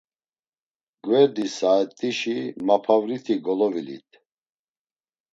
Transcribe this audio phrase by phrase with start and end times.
[1.03, 4.09] Gverdi saet̆işi Mapavriti golovilit.